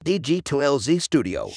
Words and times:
DG2LZ 0.00 0.96
Studio. 0.96 1.52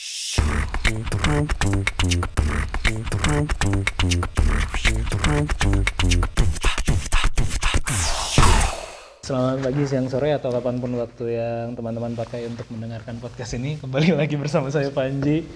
Selamat 9.24 9.64
pagi, 9.64 9.88
siang, 9.88 10.12
sore, 10.12 10.36
atau 10.36 10.52
kapan 10.52 10.76
pun 10.76 10.92
waktu 11.00 11.40
yang 11.40 11.72
teman-teman 11.72 12.20
pakai 12.20 12.44
untuk 12.52 12.68
mendengarkan 12.68 13.24
podcast 13.24 13.56
ini. 13.56 13.80
Kembali 13.80 14.12
lagi 14.20 14.36
bersama 14.36 14.68
saya 14.68 14.92
Panji 14.92 15.48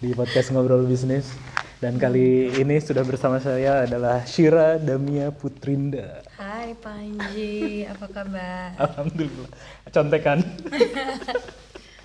di 0.00 0.08
podcast 0.16 0.56
Ngobrol 0.56 0.88
Bisnis. 0.88 1.36
Dan 1.76 2.00
kali 2.00 2.56
ini 2.56 2.80
sudah 2.80 3.04
bersama 3.04 3.36
saya 3.44 3.84
adalah 3.84 4.24
Shira 4.24 4.80
Damia 4.80 5.28
Putrinda. 5.28 6.24
Hai 6.40 6.72
Panji, 6.72 7.84
apa 7.84 8.08
kabar? 8.08 8.80
Alhamdulillah. 8.80 9.52
Contekan. 9.92 10.40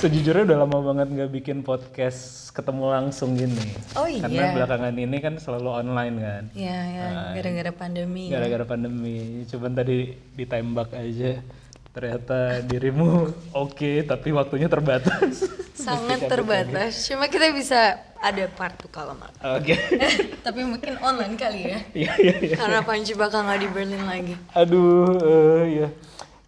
Sejujurnya 0.00 0.48
udah 0.48 0.58
lama 0.64 0.78
banget 0.80 1.12
nggak 1.12 1.28
bikin 1.28 1.60
podcast 1.60 2.48
ketemu 2.56 2.88
langsung 2.88 3.36
gini. 3.36 3.76
Oh 3.92 4.08
iya? 4.08 4.24
Karena 4.24 4.56
belakangan 4.56 4.96
ini 4.96 5.16
kan 5.20 5.36
selalu 5.36 5.68
online 5.68 6.16
kan. 6.16 6.42
Iya, 6.56 6.78
ya, 6.88 7.06
gara-gara 7.36 7.72
pandemi. 7.76 8.32
Gara-gara 8.32 8.64
pandemi. 8.64 9.44
Cuman 9.44 9.76
tadi 9.76 10.16
ditembak 10.40 10.96
aja. 10.96 11.44
Ternyata 11.92 12.64
dirimu 12.64 13.28
oke, 13.68 14.08
tapi 14.08 14.32
waktunya 14.32 14.72
terbatas. 14.72 15.44
Sangat 15.76 16.32
terbatas. 16.32 17.04
Cuma 17.04 17.28
kita 17.28 17.52
bisa 17.52 18.00
ada 18.24 18.48
part 18.56 18.80
tuh 18.80 18.88
kalau 18.88 19.12
mau. 19.12 19.28
Oke. 19.60 19.76
Tapi 20.48 20.64
mungkin 20.64 20.96
online 21.04 21.36
kali 21.36 21.60
ya. 21.76 21.78
Iya, 21.92 22.12
iya, 22.24 22.34
iya. 22.40 22.56
Karena 22.56 22.80
Panji 22.80 23.12
bakal 23.12 23.44
nggak 23.44 23.60
di 23.60 23.68
Berlin 23.68 24.04
lagi. 24.08 24.34
Aduh, 24.56 25.68
iya. 25.68 25.88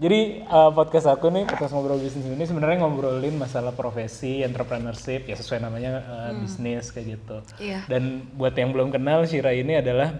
Jadi 0.03 0.43
eh, 0.43 0.71
podcast 0.75 1.07
aku 1.07 1.31
nih, 1.31 1.47
podcast 1.47 1.71
ngobrol 1.71 2.03
bisnis 2.03 2.27
ini 2.27 2.43
sebenarnya 2.43 2.83
ngobrolin 2.83 3.39
masalah 3.39 3.71
profesi, 3.71 4.43
entrepreneurship, 4.43 5.31
ya 5.31 5.39
sesuai 5.39 5.63
namanya 5.63 5.93
eh, 6.03 6.33
bisnis 6.43 6.91
kayak 6.91 7.07
gitu. 7.23 7.37
Iya. 7.63 7.87
Dan 7.87 8.27
buat 8.35 8.59
yang 8.59 8.75
belum 8.75 8.91
kenal, 8.91 9.23
Shira 9.31 9.55
ini 9.55 9.79
adalah 9.79 10.19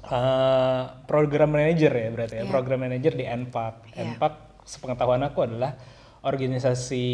eh, 0.00 0.82
program 1.04 1.52
manager 1.52 1.92
ya 1.92 2.08
berarti 2.08 2.34
ya, 2.40 2.44
program 2.48 2.88
manager 2.88 3.12
di 3.12 3.28
NPAC. 3.28 3.74
Iya. 3.92 4.16
NPAC 4.16 4.34
sepengetahuan 4.64 5.20
aku 5.28 5.44
adalah 5.44 5.76
organisasi 6.22 7.04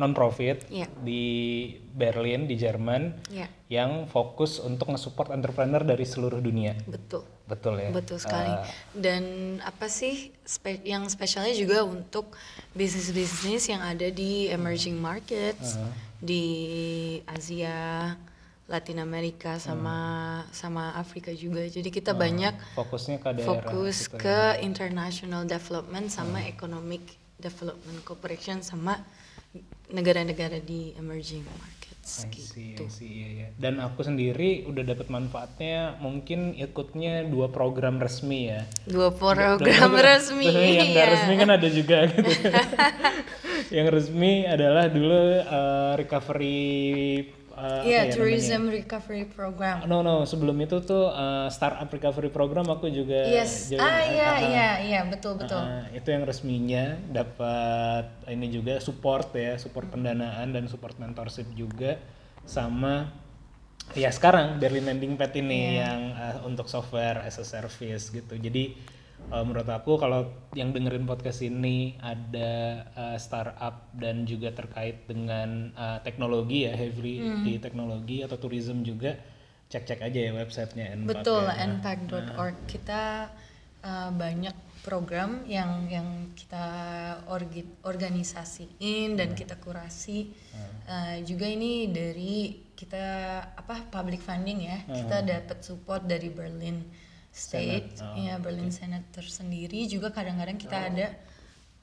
non 0.00 0.16
profit 0.16 0.66
Iya. 0.72 0.88
di 0.98 1.22
Berlin 1.92 2.48
di 2.48 2.56
Jerman 2.58 3.22
Iya. 3.30 3.46
yang 3.70 4.10
fokus 4.10 4.58
untuk 4.58 4.90
nge-support 4.90 5.30
entrepreneur 5.30 5.84
dari 5.84 6.02
seluruh 6.02 6.42
dunia. 6.42 6.74
Betul. 6.90 7.35
Betul 7.46 7.78
ya. 7.78 7.90
Betul 7.94 8.18
sekali. 8.18 8.50
Eh, 8.50 8.66
Dan 8.94 9.22
apa 9.62 9.86
sih 9.86 10.34
spe- 10.42 10.82
yang 10.82 11.06
spesialnya 11.06 11.54
juga 11.54 11.86
untuk 11.86 12.34
bisnis-bisnis 12.74 13.70
yang 13.70 13.80
ada 13.80 14.10
di 14.10 14.50
emerging 14.50 14.98
markets 14.98 15.78
di 16.18 16.44
Asia, 17.24 18.14
Latin 18.66 18.98
Amerika 18.98 19.62
sama 19.62 19.98
sama 20.50 20.90
Afrika 20.98 21.30
juga. 21.30 21.62
Jadi 21.62 21.86
kita 21.86 22.18
banyak 22.18 22.50
fokusnya 22.74 23.22
ke 23.22 23.30
daerah 23.38 23.62
fokus 23.62 24.10
gitu 24.10 24.18
ke 24.18 24.38
international 24.58 25.46
development 25.46 26.10
sama 26.10 26.42
economic 26.42 27.02
development 27.38 28.02
cooperation 28.02 28.66
sama 28.66 28.98
negara-negara 29.86 30.58
di 30.58 30.90
emerging 30.98 31.46
I 32.06 32.30
gitu. 32.30 32.54
see, 32.54 32.70
I 32.78 32.86
see, 32.86 33.10
iya, 33.10 33.28
iya. 33.34 33.48
Dan 33.58 33.82
aku 33.82 34.06
sendiri 34.06 34.62
udah 34.70 34.86
dapat 34.86 35.10
manfaatnya 35.10 35.98
mungkin 35.98 36.54
ikutnya 36.54 37.26
dua 37.26 37.50
program 37.50 37.98
resmi 37.98 38.46
ya. 38.54 38.62
Dua 38.86 39.10
program 39.10 39.58
Dan- 39.58 39.90
resmi. 39.98 40.46
dan 40.46 40.70
yang 40.78 40.88
nggak 40.94 41.06
iya. 41.10 41.14
resmi 41.18 41.34
kan 41.34 41.50
ada 41.50 41.68
juga 41.68 41.98
gitu. 42.06 42.30
yang 43.76 43.86
resmi 43.90 44.46
adalah 44.46 44.86
dulu 44.86 45.18
uh, 45.42 45.92
recovery 45.98 47.26
uh, 47.56 47.80
apa 47.80 47.88
Iya, 47.88 48.00
ya 48.04 48.12
tourism 48.12 48.68
recovery 48.68 49.24
program. 49.26 49.82
namanya? 49.82 49.90
No 49.90 50.20
no, 50.20 50.22
sebelum 50.22 50.54
itu 50.60 50.76
tuh 50.80 51.08
uh, 51.08 51.48
startup 51.48 51.88
recovery 51.88 52.28
program 52.28 52.68
aku 52.68 52.86
juga 52.86 53.26
Yes. 53.26 53.72
join. 53.72 53.80
Ah 53.80 54.04
iya 54.04 54.28
Ah, 54.28 54.38
iya 54.38 54.68
iya 54.84 55.00
betul 55.02 55.34
betul. 55.34 55.58
Uh, 55.58 55.88
itu 55.90 56.06
yang 56.06 56.22
resminya 56.22 56.84
dapat 57.08 58.04
ini 58.28 58.52
juga 58.52 58.78
support 58.78 59.32
ya 59.32 59.56
support 59.56 59.88
pendanaan 59.88 60.52
dan 60.52 60.68
support 60.68 60.94
mentorship 60.96 61.48
juga 61.52 61.96
sama 62.44 63.10
ya 63.92 64.10
sekarang 64.10 64.58
Berlin 64.58 64.86
Landing 64.86 65.14
Pad 65.14 65.32
ini 65.34 65.78
yang 65.78 66.10
uh, 66.12 66.42
untuk 66.42 66.66
software 66.66 67.22
as 67.22 67.38
a 67.38 67.46
service 67.46 68.10
gitu 68.10 68.34
jadi 68.34 68.74
uh, 69.30 69.42
menurut 69.42 69.68
aku 69.68 69.98
kalau 69.98 70.30
yang 70.54 70.70
dengerin 70.70 71.06
podcast 71.06 71.42
ini 71.42 71.98
ada 72.02 72.84
uh, 72.94 73.16
startup 73.18 73.90
dan 73.96 74.24
juga 74.28 74.52
terkait 74.54 75.06
dengan 75.06 75.72
uh, 75.74 75.98
teknologi 76.02 76.66
ya 76.66 76.72
heavily 76.74 77.22
di 77.42 77.58
teknologi 77.58 78.22
atau 78.22 78.38
tourism 78.38 78.86
juga 78.86 79.18
cek-cek 79.66 79.98
aja 80.06 80.20
ya 80.30 80.32
websitenya 80.34 80.94
NPAC 80.94 81.10
Betul, 81.10 81.44
ya. 81.50 81.66
npac.org. 81.66 82.56
Kita 82.70 83.02
uh, 83.82 84.10
banyak 84.14 84.54
program 84.86 85.42
yang 85.50 85.90
yang 85.90 86.30
kita 86.38 86.66
orgi- 87.26 87.82
organisasiin 87.82 89.18
dan 89.18 89.34
kita 89.34 89.58
kurasi. 89.58 90.30
Uh, 90.86 91.18
juga 91.26 91.50
ini 91.50 91.90
dari 91.90 92.62
kita 92.78 93.04
apa 93.58 93.90
public 93.90 94.22
funding 94.22 94.70
ya. 94.70 94.78
Kita 94.86 95.26
dapat 95.26 95.58
support 95.66 96.06
dari 96.06 96.30
Berlin 96.30 97.05
State, 97.36 98.00
ya 98.16 98.40
Berlin 98.40 98.72
Senate 98.72 99.04
tersendiri. 99.12 99.84
Juga 99.84 100.08
kadang-kadang 100.08 100.56
kita 100.56 100.88
ada 100.88 101.12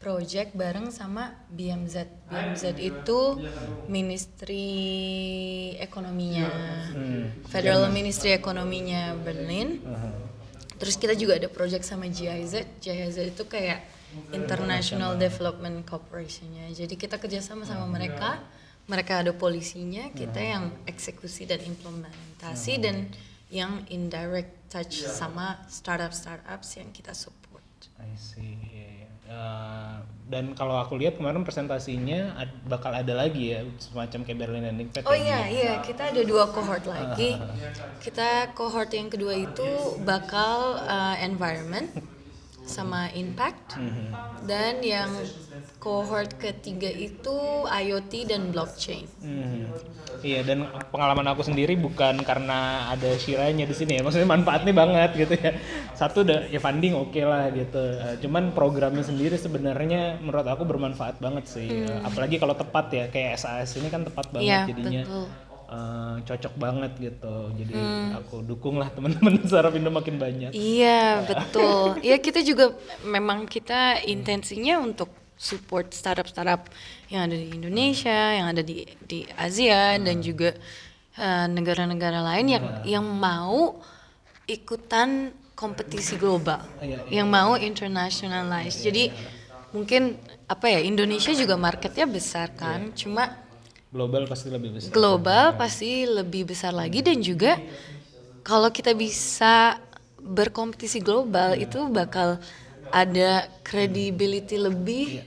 project 0.02 0.58
bareng 0.58 0.90
sama 0.90 1.32
BMZ. 1.54 2.10
BMZ 2.28 2.64
itu 2.82 3.38
Ministry 3.86 4.66
Ekonominya, 5.78 6.50
Federal 7.54 7.88
Ministry 7.94 8.34
Ekonominya 8.34 9.14
Berlin. 9.14 9.78
Terus 10.82 10.98
kita 10.98 11.14
juga 11.14 11.38
ada 11.38 11.48
project 11.48 11.86
sama 11.86 12.10
GIZ. 12.10 12.82
GIZ 12.82 13.18
itu 13.32 13.46
kayak 13.46 13.86
International 14.34 15.16
Development 15.16 15.86
Corporation-nya. 15.86 16.74
Jadi 16.74 16.98
kita 16.98 17.22
kerjasama 17.22 17.64
sama 17.64 17.86
mereka. 17.86 18.42
Mereka 18.84 19.24
ada 19.24 19.32
polisinya, 19.32 20.12
kita 20.12 20.44
yang 20.44 20.68
eksekusi 20.84 21.48
dan 21.48 21.64
implementasi 21.64 22.84
dan 22.84 23.08
yang 23.48 23.80
indirect 23.88 24.63
touch 24.74 25.06
sama 25.06 25.62
startup-startups 25.70 26.82
yang 26.82 26.90
kita 26.90 27.14
support. 27.14 27.62
I 28.02 28.10
see. 28.18 28.58
iya, 28.74 28.88
iya. 28.90 29.10
Eh, 29.24 29.96
dan 30.28 30.52
kalau 30.58 30.76
aku 30.82 31.00
lihat 31.00 31.16
kemarin 31.16 31.46
presentasinya 31.48 32.36
ad- 32.36 32.60
bakal 32.68 32.92
ada 32.92 33.14
lagi 33.16 33.54
ya 33.56 33.64
semacam 33.80 34.20
kayak 34.26 34.38
Berlin 34.42 34.64
Landing 34.68 34.90
Pad. 34.92 35.06
Oh 35.06 35.16
ya, 35.16 35.22
iya 35.22 35.42
iya 35.48 35.74
kita 35.80 36.12
ada 36.12 36.22
dua 36.26 36.50
cohort 36.52 36.84
lagi. 36.90 37.38
Kita 38.04 38.52
cohort 38.52 38.92
yang 38.92 39.08
kedua 39.08 39.32
itu 39.32 39.68
bakal 40.04 40.76
uh, 40.84 41.16
environment 41.24 41.88
sama 42.64 43.12
impact 43.14 43.78
dan 44.48 44.80
yang 44.84 45.12
cohort 45.84 46.40
ketiga 46.40 46.88
itu 46.88 47.68
IoT 47.68 48.28
dan 48.32 48.56
blockchain. 48.56 49.04
Mhm. 49.20 49.92
Iya 50.24 50.40
dan 50.48 50.72
pengalaman 50.88 51.28
aku 51.36 51.44
sendiri 51.44 51.76
bukan 51.76 52.24
karena 52.24 52.88
ada 52.96 53.12
Shiranya 53.20 53.68
di 53.68 53.76
sini 53.76 54.00
ya, 54.00 54.02
maksudnya 54.08 54.24
manfaatnya 54.24 54.72
banget 54.72 55.12
gitu 55.20 55.36
ya. 55.36 55.52
Satu 55.92 56.24
udah 56.24 56.48
ya 56.48 56.64
funding 56.64 56.96
oke 56.96 57.20
lah 57.20 57.52
gitu. 57.52 57.84
Eh, 58.00 58.16
cuman 58.24 58.56
programnya 58.56 59.04
sendiri 59.04 59.36
sebenarnya 59.36 60.24
menurut 60.24 60.48
aku 60.48 60.64
bermanfaat 60.64 61.20
banget 61.20 61.44
sih. 61.52 61.68
Eh, 61.68 62.00
apalagi 62.08 62.40
kalau 62.40 62.56
tepat 62.56 62.86
ya 62.96 63.06
kayak 63.12 63.36
SAS 63.36 63.76
ini 63.84 63.92
kan 63.92 64.08
tepat 64.08 64.32
banget 64.32 64.48
Iya, 64.48 64.60
jadinya. 64.72 65.02
betul. 65.04 65.28
Eh, 65.74 66.16
cocok 66.22 66.54
banget 66.62 66.92
gitu. 67.02 67.36
Jadi 67.58 67.74
aku 68.14 68.46
dukung 68.46 68.78
lah 68.78 68.94
teman-teman 68.94 69.42
startup 69.50 69.74
Indo 69.74 69.90
makin 69.90 70.22
banyak. 70.22 70.54
Iya 70.54 71.26
betul. 71.26 71.98
Iya 72.06 72.18
kita 72.22 72.46
juga 72.46 72.78
memang 73.02 73.50
kita 73.50 74.06
intensinya 74.06 74.78
untuk 74.78 75.10
support 75.34 75.92
startup-startup 75.92 76.70
yang 77.10 77.26
ada 77.28 77.36
di 77.36 77.50
Indonesia, 77.52 78.38
yang 78.38 78.48
ada 78.54 78.62
di 78.62 78.86
di 79.04 79.26
Asia 79.34 79.98
dan 79.98 80.22
juga 80.22 80.54
eh, 81.18 81.48
negara-negara 81.50 82.22
lain 82.22 82.46
yang 82.54 82.66
yang 82.86 83.06
mau 83.06 83.82
ikutan 84.46 85.32
kompetisi 85.54 86.20
global, 86.20 86.60
Iya, 86.82 87.24
yang 87.24 87.28
mau 87.30 87.56
internationalize. 87.56 88.84
Jadi 88.84 89.14
mungkin 89.72 90.18
apa 90.50 90.70
ya 90.70 90.80
Indonesia 90.84 91.32
juga 91.32 91.56
marketnya 91.56 92.06
besar 92.10 92.52
kan, 92.54 92.92
cuma 92.94 93.43
Global 93.94 94.26
pasti 94.26 94.50
lebih 94.50 94.70
besar. 94.74 94.90
global 94.90 95.46
pasti 95.54 95.92
lebih 96.10 96.50
besar 96.50 96.74
lagi 96.74 97.06
dan 97.06 97.22
juga 97.22 97.62
kalau 98.42 98.74
kita 98.74 98.98
bisa 98.98 99.78
berkompetisi 100.18 100.98
global 100.98 101.54
itu 101.54 101.78
bakal 101.94 102.42
ada 102.90 103.46
credibility 103.62 104.58
lebih 104.58 105.22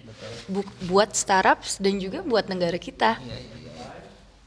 bu- 0.51 0.67
buat 0.91 1.15
startups 1.15 1.79
dan 1.79 2.03
juga 2.03 2.27
buat 2.27 2.51
negara 2.51 2.75
kita. 2.79 3.23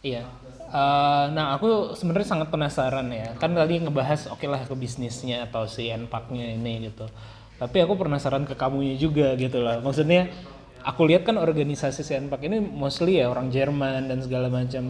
Iya. 0.04 0.24
Eh, 0.70 1.26
nah 1.34 1.58
aku 1.58 1.98
sebenarnya 1.98 2.28
sangat 2.30 2.48
penasaran 2.54 3.08
ya. 3.10 3.34
Kan 3.42 3.58
tadi 3.58 3.82
ngebahas 3.82 4.30
oke 4.30 4.46
lah 4.46 4.62
ke 4.68 4.76
bisnisnya 4.78 5.50
atau 5.50 5.66
si 5.66 5.90
Npak-nya 5.90 6.56
ini 6.56 6.92
gitu. 6.92 7.10
Tapi 7.60 7.78
aku 7.84 8.00
penasaran 8.00 8.46
ke 8.48 8.56
kamunya 8.56 8.96
juga 8.96 9.36
gitu 9.36 9.60
lah. 9.60 9.82
Maksudnya 9.84 10.30
aku 10.84 11.08
lihat 11.08 11.28
kan 11.28 11.36
organisasi 11.36 12.02
si 12.02 12.16
Npak 12.16 12.40
ini 12.48 12.64
mostly 12.64 13.20
ya 13.20 13.28
orang 13.28 13.52
Jerman 13.52 14.08
dan 14.08 14.20
segala 14.24 14.48
macam. 14.48 14.90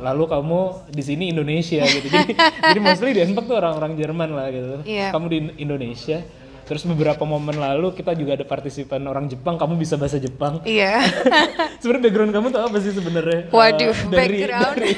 Lalu 0.00 0.24
kamu 0.28 0.60
di 0.92 1.02
sini 1.02 1.24
Indonesia 1.32 1.82
gitu. 1.84 2.08
Jadi 2.08 2.32
jadi 2.70 2.80
mostly 2.80 3.10
di 3.16 3.20
Npak 3.24 3.44
tuh 3.48 3.56
orang-orang 3.56 3.92
Jerman 3.96 4.30
lah 4.36 4.46
gitu. 4.52 4.74
Iya. 4.84 5.10
Kamu 5.12 5.26
di 5.28 5.38
Indonesia. 5.60 6.20
Terus 6.70 6.86
beberapa 6.86 7.26
momen 7.26 7.58
lalu 7.58 7.90
kita 7.98 8.14
juga 8.14 8.38
ada 8.38 8.46
partisipan 8.46 9.02
orang 9.10 9.26
Jepang, 9.26 9.58
kamu 9.58 9.74
bisa 9.74 9.98
bahasa 9.98 10.22
Jepang. 10.22 10.62
Iya. 10.62 11.02
sebenarnya 11.82 12.02
background 12.06 12.30
kamu 12.30 12.46
tuh 12.54 12.62
apa 12.62 12.76
sih 12.78 12.94
sebenarnya? 12.94 13.40
Waduh, 13.58 13.90
Eh, 13.90 14.06
dari, 14.06 14.38
background. 14.46 14.76
dari 14.78 14.92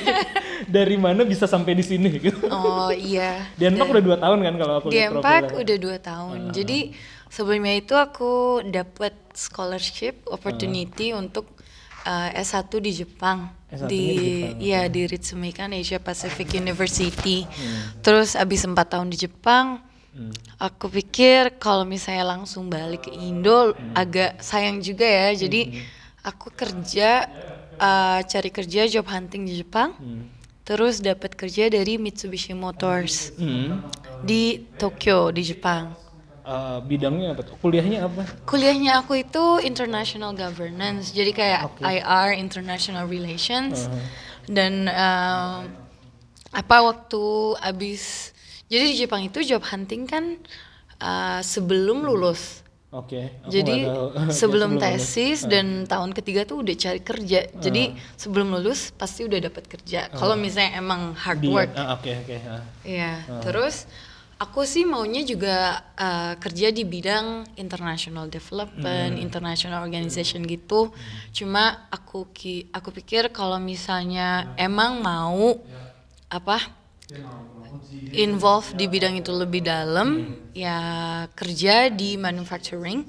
dari 0.69 0.97
mana 1.01 1.25
bisa 1.25 1.49
sampai 1.49 1.73
di 1.73 1.81
sini 1.81 2.13
gitu? 2.13 2.45
oh 2.53 2.93
iya. 2.93 3.49
Di 3.57 3.73
Anpak 3.73 3.89
udah 3.89 4.05
dua 4.05 4.17
tahun 4.21 4.39
kan 4.45 4.55
kalau 4.61 4.75
aku 4.85 4.87
Di 4.93 5.01
Empak 5.01 5.57
udah 5.57 5.77
dua 5.81 5.97
tahun. 5.97 6.39
Jadi 6.53 6.93
sebelumnya 7.33 7.73
itu 7.81 7.97
aku 7.97 8.61
dapat 8.69 9.17
scholarship 9.33 10.29
opportunity 10.29 11.17
untuk 11.17 11.57
uh, 12.05 12.37
S1 12.37 12.69
di 12.85 12.93
Jepang. 12.93 13.49
S1-nya 13.73 13.89
di 13.89 13.97
di 13.97 14.05
Jepang, 14.21 14.61
ya 14.61 14.81
di 14.93 15.03
Ritsumeikan 15.09 15.73
Asia 15.73 15.97
Pacific 15.97 16.53
University. 16.53 17.49
Terus 18.05 18.37
abis 18.37 18.69
empat 18.69 18.93
tahun 18.93 19.09
di 19.09 19.25
Jepang, 19.25 19.81
aku 20.61 20.87
pikir 20.93 21.57
kalau 21.59 21.85
misalnya 21.85 22.37
langsung 22.37 22.69
balik 22.71 23.09
ke 23.09 23.13
Indo 23.13 23.75
agak 23.97 24.39
sayang 24.43 24.79
juga 24.85 25.05
ya. 25.07 25.33
Jadi 25.35 25.73
aku 26.23 26.53
kerja 26.55 27.27
uh, 27.81 28.21
cari 28.23 28.51
kerja 28.53 28.87
job 28.89 29.07
hunting 29.09 29.43
di 29.49 29.61
Jepang. 29.61 29.97
Terus 30.63 31.03
dapat 31.03 31.35
kerja 31.35 31.67
dari 31.67 31.99
Mitsubishi 31.99 32.55
Motors 32.55 33.35
Hmm. 33.35 33.83
di 34.23 34.63
Tokyo 34.79 35.35
di 35.35 35.43
Jepang. 35.43 35.91
Eh, 36.43 36.79
bidangnya 36.83 37.39
apa 37.39 37.43
tuh? 37.47 37.55
Kuliahnya 37.63 38.03
apa? 38.11 38.27
Kuliahnya 38.43 38.99
aku 38.99 39.15
itu 39.23 39.63
international 39.63 40.35
governance, 40.35 41.15
jadi 41.15 41.31
kayak 41.31 41.61
IR 41.79 42.35
international 42.35 43.07
relations 43.07 43.87
dan 44.51 44.91
um, 44.91 45.71
apa 46.51 46.77
waktu 46.83 47.23
abis 47.63 48.32
jadi 48.73 48.85
di 48.89 48.97
Jepang 49.05 49.21
itu 49.21 49.45
job 49.45 49.61
hunting 49.69 50.09
kan 50.09 50.41
uh, 50.97 51.45
sebelum 51.45 52.09
lulus. 52.09 52.65
Oke. 52.89 53.29
aku 53.45 53.53
Jadi. 53.53 53.77
Oke, 53.93 54.33
sebelum 54.33 54.81
lulus. 54.81 54.85
tesis 55.13 55.39
dan 55.45 55.85
tahun 55.85 56.17
ketiga 56.17 56.49
tuh 56.49 56.65
udah 56.65 56.73
cari 56.73 57.01
kerja. 57.05 57.53
Jadi 57.53 57.93
sebelum 58.17 58.49
lulus 58.57 58.97
pasti 58.97 59.29
udah 59.29 59.45
dapat 59.45 59.69
kerja. 59.69 60.09
Kalau 60.17 60.41
misalnya 60.41 60.81
emang 60.81 61.13
hard 61.13 61.41
Di- 61.45 61.53
work. 61.53 61.73
ah, 61.77 62.01
Oke 62.01 62.17
oke. 62.17 62.37
ah. 62.49 62.65
Iya, 62.81 63.13
terus 63.45 63.85
aku 64.41 64.65
sih 64.65 64.89
maunya 64.89 65.21
juga 65.21 65.85
uh, 65.95 66.35
kerja 66.41 66.73
di 66.73 66.89
bidang 66.89 67.45
international 67.61 68.33
development, 68.33 69.21
international 69.21 69.85
organization 69.85 70.49
gitu. 70.49 70.97
Cuma 71.37 71.89
aku 71.93 72.29
ki 72.33 72.73
aku 72.73 72.89
pikir 72.89 73.29
kalau 73.37 73.61
misalnya 73.61 74.57
emang 74.57 75.01
mau 75.05 75.61
apa 76.33 76.59
involve 78.13 78.73
di 78.77 78.87
bidang 78.89 79.19
itu 79.19 79.33
lebih 79.33 79.65
dalam, 79.65 80.37
ya 80.53 80.79
kerja 81.33 81.89
di 81.89 82.17
manufacturing 82.21 83.05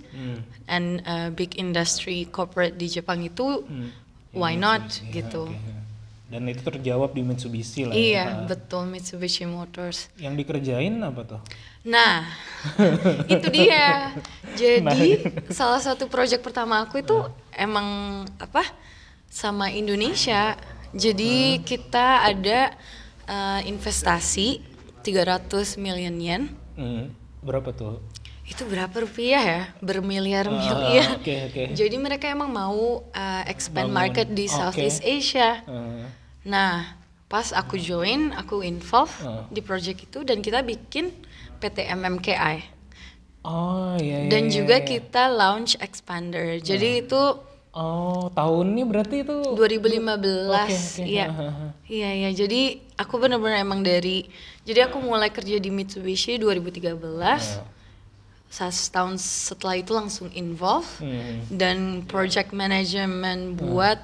and 0.68 1.04
uh, 1.04 1.30
big 1.33 1.60
industry 1.60 2.25
corporate 2.30 2.80
di 2.80 2.88
Jepang 2.88 3.24
itu 3.24 3.63
why 4.33 4.56
not 4.57 4.83
gitu. 5.12 5.51
Dan 6.33 6.50
itu 6.50 6.65
terjawab 6.65 7.13
di 7.13 7.21
Mitsubishi 7.21 7.86
lah. 7.86 7.94
ya. 7.94 8.01
Iya, 8.01 8.25
betul 8.50 8.89
Mitsubishi 8.89 9.45
Motors. 9.45 10.10
Yang 10.18 10.42
dikerjain 10.42 10.98
apa 11.06 11.21
tuh? 11.30 11.42
Nah, 11.86 12.25
itu 13.33 13.48
dia. 13.54 14.18
Jadi 14.57 15.30
salah 15.54 15.77
satu 15.77 16.10
proyek 16.10 16.42
pertama 16.42 16.81
aku 16.81 17.06
itu 17.06 17.13
emang 17.54 18.24
apa 18.42 18.65
sama 19.30 19.69
Indonesia. 19.69 20.57
Jadi 20.89 21.62
kita 21.62 22.25
ada 22.25 22.74
uh, 23.25 23.62
investasi 23.64 24.60
300 25.02 25.75
million 25.78 26.16
yen. 26.16 26.44
Hmm. 26.74 27.12
Berapa 27.40 27.72
tuh? 27.72 28.00
Itu 28.44 28.64
berapa 28.64 28.92
rupiah 28.94 29.40
ya? 29.40 29.62
Ah, 29.64 29.80
Bermiliar-miliar. 29.80 31.16
oke, 31.16 31.36
oke. 31.48 31.64
Jadi 31.80 31.96
mereka 31.96 32.28
emang 32.28 32.48
mau 32.48 32.75
uh, 33.06 33.44
expand 33.46 33.88
Bangun. 33.88 33.96
market 33.96 34.28
di 34.30 34.48
Oke. 34.48 34.54
Southeast 34.54 35.00
Asia. 35.02 35.64
Eh, 35.64 36.04
Nah, 36.44 37.00
pas 37.25 37.56
aku 37.56 37.80
join, 37.80 38.36
aku 38.36 38.60
involve 38.62 39.16
Ah. 39.24 39.48
di 39.48 39.64
project 39.64 40.04
itu 40.04 40.22
dan 40.22 40.40
kita 40.40 40.60
bikin 40.60 41.08
PT 41.58 41.88
MMKI. 41.88 42.58
oh 43.42 43.96
iya. 43.96 44.24
iya, 44.24 44.30
Dan 44.30 44.48
iya, 44.48 44.52
juga 44.54 44.75
iya. 44.78 44.86
kita 44.86 45.28
launch 45.28 45.80
expander. 45.80 46.60
Jadi 46.60 47.00
itu 47.02 47.22
Oh 47.74 48.30
tahunnya 48.30 48.86
berarti 48.86 49.25
itu 49.25 49.34
2015. 49.50 50.06
Oke, 50.48 50.70
oke. 50.70 51.02
Iya. 51.02 51.25
Iya, 51.90 52.10
iya. 52.14 52.30
Jadi 52.31 52.62
aku 52.94 53.18
benar-benar 53.18 53.58
emang 53.60 53.81
dari 53.81 54.30
jadi 54.62 54.86
aku 54.86 55.02
mulai 55.02 55.34
kerja 55.34 55.58
di 55.58 55.68
Mitsubishi 55.68 56.38
2013. 56.38 56.94
Sa- 58.46 58.70
Setahun 58.70 59.18
setelah 59.18 59.74
itu 59.75 59.90
langsung 59.90 60.30
involve 60.31 60.86
Hmm. 61.02 61.42
dan 61.50 61.78
project 62.06 62.54
management 62.54 63.58
buat 63.58 63.98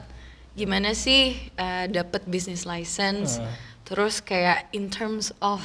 gimana 0.58 0.98
sih 0.98 1.38
uh, 1.54 1.86
dapat 1.86 2.26
business 2.26 2.66
license. 2.66 3.38
Hmm. 3.38 3.46
Terus 3.86 4.18
kayak 4.18 4.66
in 4.72 4.90
terms 4.90 5.30
of 5.40 5.62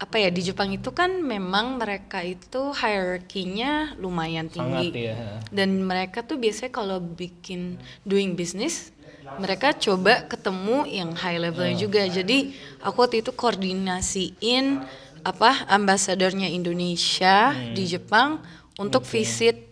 apa 0.00 0.16
ya 0.16 0.32
di 0.32 0.40
Jepang 0.40 0.72
itu 0.72 0.96
kan 0.96 1.20
memang 1.20 1.76
mereka 1.76 2.24
itu 2.24 2.72
hierarkinya 2.72 3.92
lumayan 4.00 4.48
tinggi. 4.48 4.88
Sangat 4.88 5.12
ya. 5.12 5.16
dan 5.52 5.84
mereka 5.84 6.24
tuh 6.24 6.40
biasanya 6.40 6.72
kalau 6.72 6.98
bikin 7.04 7.76
doing 8.08 8.32
business 8.32 8.96
mereka 9.38 9.76
coba 9.76 10.26
ketemu 10.26 10.88
yang 10.90 11.12
high 11.14 11.38
levelnya 11.38 11.76
juga. 11.78 12.02
Jadi 12.08 12.56
aku 12.82 12.96
waktu 13.04 13.22
itu 13.22 13.30
koordinasiin 13.30 14.82
apa 15.20 15.68
ambasadornya 15.68 16.48
Indonesia 16.48 17.52
di 17.76 17.84
Jepang 17.84 18.40
untuk 18.80 19.04
visit 19.04 19.68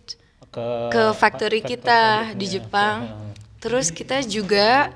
Ke, 0.49 0.89
ke 0.89 1.03
factory 1.13 1.61
kita 1.61 2.33
di 2.33 2.49
Jepang. 2.49 3.05
Terus 3.61 3.93
kita 3.93 4.25
juga 4.25 4.89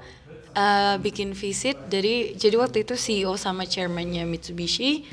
uh, 0.54 0.96
bikin 1.02 1.34
visit 1.34 1.78
dari 1.90 2.38
jadi 2.38 2.56
waktu 2.58 2.86
itu 2.86 2.96
CEO 2.96 3.36
sama 3.38 3.66
chairmannya 3.68 4.24
Mitsubishi 4.26 5.06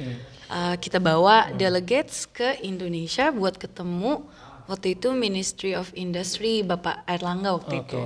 uh, 0.53 0.77
kita 0.77 1.01
bawa 1.01 1.51
delegates 1.57 2.29
ke 2.29 2.61
Indonesia 2.65 3.33
buat 3.33 3.57
ketemu 3.57 4.25
waktu 4.71 4.95
itu 4.95 5.11
Ministry 5.11 5.75
of 5.75 5.91
Industry 5.99 6.63
Bapak 6.63 7.03
Erlangga 7.11 7.59
waktu 7.59 7.83
Oke. 7.83 7.91
itu. 7.91 8.03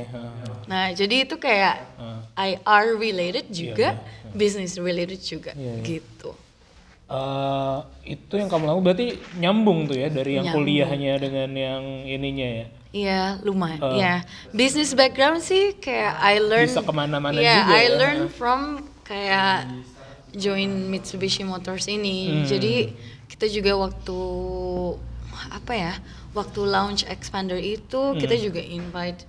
Nah 0.64 0.96
jadi 0.96 1.28
itu 1.28 1.36
kayak 1.36 1.76
IR 2.40 2.96
related 2.96 3.52
juga, 3.52 4.00
business 4.32 4.80
related 4.80 5.20
juga 5.20 5.52
Iya, 5.52 5.74
iya. 5.78 5.84
gitu. 5.84 6.32
Eh, 7.14 7.78
itu 8.11 8.35
yang 8.35 8.50
kamu 8.50 8.66
lakukan 8.66 8.85
berarti 8.85 9.06
nyambung 9.38 9.87
tuh 9.87 9.94
ya 9.94 10.11
dari 10.11 10.35
yang 10.35 10.50
Nyambung. 10.50 10.66
kuliahnya 10.66 11.12
dengan 11.16 11.50
yang 11.54 11.83
ininya 12.02 12.49
ya. 12.50 12.66
Iya, 12.94 13.21
lumayan. 13.42 13.78
ya, 13.94 14.14
business 14.50 14.94
background 14.94 15.38
sih 15.38 15.75
kayak 15.76 16.14
I 16.16 16.38
learn. 16.38 16.66
Bisa 16.66 16.83
ke 16.83 16.92
mana-mana 16.92 17.35
Iya, 17.37 17.54
juga 17.61 17.73
I 17.73 17.85
ya. 17.85 17.90
learn 17.94 18.21
from 18.28 18.61
kayak 19.02 19.66
join 20.33 20.90
Mitsubishi 20.90 21.42
Motors 21.42 21.87
ini. 21.87 22.42
Hmm. 22.42 22.47
Jadi 22.47 22.94
kita 23.26 23.47
juga 23.47 23.75
waktu 23.76 24.18
apa 25.50 25.73
ya, 25.73 25.92
waktu 26.33 26.61
launch 26.64 27.02
expander 27.06 27.59
itu 27.59 28.14
Hmm. 28.14 28.18
kita 28.18 28.35
juga 28.37 28.59
invite. 28.59 29.26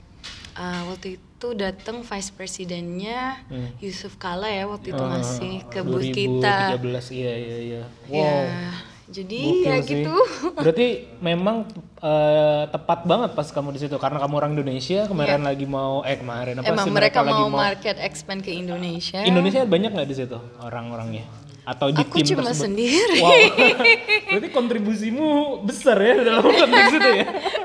Uh, 0.56 0.82
waktu 0.88 1.16
itu 1.16 1.48
datang 1.52 2.02
vice 2.02 2.32
presidennya 2.32 3.38
Yusuf 3.78 4.16
Kala 4.16 4.48
ya 4.48 4.66
waktu 4.66 4.90
itu 4.90 4.98
Hmm. 4.98 5.12
Ah, 5.12 5.20
masih 5.20 5.62
ke 5.66 5.80
booth 5.80 6.10
kita. 6.10 6.74
2013 6.76 7.12
iya 7.14 7.34
iya 7.34 7.58
iya. 7.62 7.84
Wow. 8.08 8.18
Ya, 8.18 8.72
jadi 9.06 9.40
Gokil 9.40 9.62
ya 9.62 9.76
sih. 9.78 9.90
gitu. 10.02 10.16
Berarti 10.58 10.88
memang 11.20 11.70
eh, 12.00 12.64
tepat 12.68 13.00
banget 13.04 13.32
pas 13.32 13.46
kamu 13.46 13.70
di 13.72 13.80
situ 13.80 13.96
karena 13.96 14.18
kamu 14.18 14.34
orang 14.34 14.52
Indonesia 14.54 15.06
kemarin 15.06 15.42
lagi 15.42 15.66
mau 15.66 16.02
eh 16.02 16.18
kemarin 16.18 16.58
apa 16.58 16.66
Emang 16.68 16.86
sih 16.86 16.92
mereka, 16.92 17.20
lagi 17.22 17.38
mau 17.38 17.52
market 17.52 17.96
expand 18.00 18.42
ke 18.42 18.50
Indonesia. 18.50 19.22
Indonesia 19.22 19.62
banyak 19.62 19.92
nggak 19.92 20.08
di 20.08 20.16
situ 20.16 20.38
orang-orangnya 20.60 21.28
atau 21.64 21.90
di 21.90 21.98
Aku 21.98 22.22
tim 22.22 22.26
cuma 22.32 22.46
tersebut? 22.46 22.62
sendiri. 22.64 23.20
Wow. 23.20 23.42
Berarti 24.34 24.50
kontribusimu 24.50 25.28
besar 25.62 25.98
ya 25.98 26.14
dalam 26.24 26.42
konteks 26.42 26.94
itu 26.94 27.10
ya. 27.12 27.26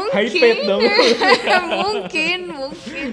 mungkin 0.00 0.14
high 0.14 0.30
paid 0.32 0.58
dong. 0.64 0.80
mungkin 1.82 2.38
mungkin 2.50 3.08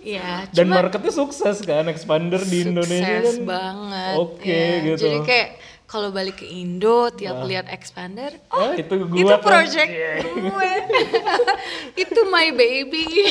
ya 0.00 0.44
Dan 0.48 0.66
cuma 0.66 0.76
marketnya 0.80 1.12
sukses 1.12 1.56
kan, 1.60 1.84
expander 1.86 2.42
di 2.42 2.64
Indonesia 2.64 3.20
sukses 3.20 3.36
kan. 3.36 3.46
banget 3.46 4.14
Oke 4.16 4.50
ya. 4.50 4.84
gitu. 4.84 5.00
jadi 5.00 5.18
kayak 5.22 5.48
kalau 5.84 6.08
balik 6.08 6.38
ke 6.38 6.46
Indo 6.46 7.10
tiap 7.10 7.42
lihat 7.42 7.66
expander 7.66 8.38
Oh, 8.48 8.62
oh 8.64 8.72
itu 8.72 8.94
gua 9.04 9.16
itu 9.16 9.26
tuh. 9.28 9.40
project 9.40 9.90
Iya. 9.90 10.14
gue 10.24 10.72
itu 12.04 12.20
my 12.26 12.48
baby 12.50 13.06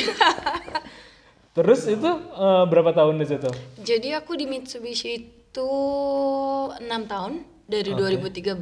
Terus 1.49 1.81
itu 1.85 2.07
eh, 2.29 2.63
berapa 2.65 2.93
tahun 2.93 3.19
di 3.19 3.27
situ? 3.27 3.49
Jadi 3.77 4.13
aku 4.13 4.31
di 4.33 4.45
Mitsubishi 4.45 5.11
itu 5.17 5.71
enam 6.79 7.03
tahun 7.03 7.33
dari 7.65 7.91
2013. 7.91 8.55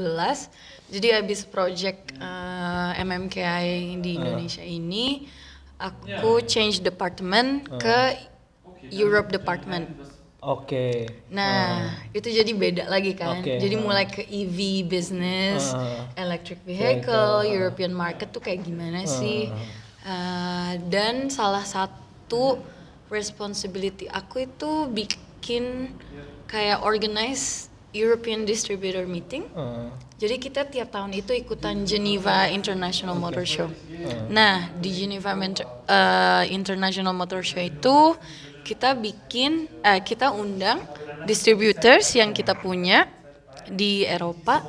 Jadi 0.88 1.08
habis 1.12 1.44
project 1.44 2.15
uh, 2.20 2.96
MMKI 2.96 4.00
di 4.00 4.15
Indonesia 4.15 4.63
ini, 4.63 5.27
aku 5.75 6.39
change 6.48 6.79
department 6.79 7.67
ke 7.75 8.15
Europe 8.88 9.27
department. 9.29 9.91
Oke. 10.39 11.12
Nah, 11.27 11.91
itu 12.15 12.32
jadi 12.32 12.48
beda 12.56 12.88
lagi 12.88 13.12
kan. 13.17 13.44
Oke. 13.44 13.60
Jadi 13.60 13.75
mulai 13.75 14.08
ke 14.08 14.24
EV 14.24 14.88
business, 14.88 15.75
Uh. 15.75 16.08
electric 16.15 16.63
vehicle, 16.63 17.44
European 17.44 17.91
market 17.91 18.32
tuh 18.32 18.39
kayak 18.39 18.63
gimana 18.63 19.03
sih? 19.03 19.51
Uh, 20.08 20.79
dan 20.88 21.27
salah 21.27 21.67
satu 21.67 22.63
responsibility 23.12 24.08
aku 24.08 24.48
itu 24.48 24.88
bikin 24.88 25.91
kayak 26.48 26.79
organize 26.79 27.67
European 27.91 28.48
distributor 28.48 29.03
meeting. 29.03 29.48
Eh, 29.51 29.89
Jadi 30.18 30.36
kita 30.42 30.66
tiap 30.66 30.90
tahun 30.90 31.14
itu 31.14 31.30
ikutan 31.30 31.86
Geneva 31.86 32.50
International 32.50 33.14
Motor 33.14 33.46
Show. 33.46 33.70
Nah 34.34 34.74
di 34.74 34.90
Geneva 34.90 35.38
eh, 35.38 36.44
International 36.50 37.14
Motor 37.14 37.46
Show 37.46 37.62
itu 37.62 38.18
kita 38.66 38.98
bikin, 38.98 39.70
eh, 39.86 40.02
kita 40.02 40.34
undang 40.34 40.82
distributors 41.30 42.18
yang 42.18 42.34
kita 42.34 42.58
punya 42.58 43.06
di 43.70 44.10
Eropa 44.10 44.66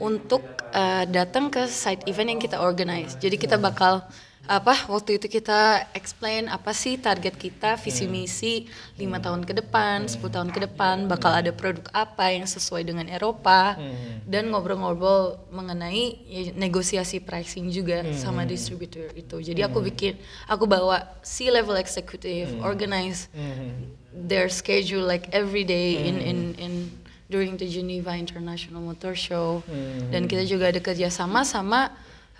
untuk 0.00 0.44
eh, 0.72 1.04
datang 1.10 1.50
ke 1.50 1.68
side 1.68 2.06
event 2.06 2.36
yang 2.36 2.40
kita 2.40 2.60
organize. 2.62 3.18
Jadi 3.18 3.36
kita 3.36 3.58
bakal 3.58 4.06
apa 4.50 4.74
waktu 4.90 5.22
itu 5.22 5.30
kita 5.30 5.86
explain 5.94 6.50
apa 6.50 6.74
sih 6.74 6.98
target 6.98 7.38
kita 7.38 7.78
visi 7.78 8.10
misi 8.10 8.66
lima 8.98 9.22
tahun 9.22 9.46
ke 9.46 9.62
depan 9.62 10.10
10 10.10 10.18
tahun 10.18 10.50
ke 10.50 10.66
depan 10.66 11.06
bakal 11.06 11.30
ada 11.30 11.54
produk 11.54 11.86
apa 11.94 12.34
yang 12.34 12.42
sesuai 12.42 12.82
dengan 12.82 13.06
Eropa. 13.06 13.78
Dan 14.26 14.50
ngobrol-ngobrol 14.50 15.38
mengenai 15.54 16.26
ya, 16.26 16.42
negosiasi 16.58 17.22
pricing 17.22 17.70
juga 17.70 18.02
sama 18.18 18.42
distributor 18.42 19.14
itu. 19.14 19.38
Jadi 19.38 19.62
aku 19.62 19.78
bikin 19.78 20.18
aku 20.50 20.66
bawa 20.66 21.06
C 21.22 21.46
level 21.46 21.78
executive 21.78 22.50
organize 22.66 23.30
their 24.10 24.50
schedule 24.50 25.06
like 25.06 25.30
every 25.30 25.62
day 25.62 26.02
in 26.02 26.18
in 26.18 26.38
in 26.58 26.72
during 27.32 27.56
the 27.56 27.64
Geneva 27.64 28.12
International 28.12 28.84
Motor 28.84 29.16
Show 29.16 29.64
dan 30.12 30.28
kita 30.28 30.44
juga 30.44 30.68
ada 30.68 30.84
kerjasama 30.84 31.48
sama 31.48 31.88